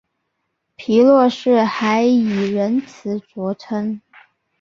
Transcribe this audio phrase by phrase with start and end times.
[0.77, 4.01] 皮洛士还以仁慈着称。